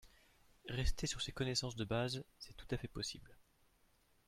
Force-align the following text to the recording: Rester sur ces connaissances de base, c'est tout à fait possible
Rester 0.69 1.05
sur 1.05 1.21
ces 1.21 1.31
connaissances 1.31 1.75
de 1.75 1.85
base, 1.85 2.23
c'est 2.39 2.57
tout 2.57 2.65
à 2.71 2.77
fait 2.77 2.87
possible 2.87 3.37